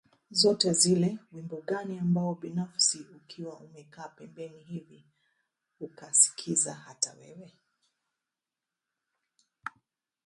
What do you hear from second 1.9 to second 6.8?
ambao binafsi ukiwa umekaa pembeni hivi ukausikiliza